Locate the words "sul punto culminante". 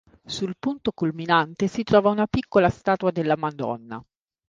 0.25-1.67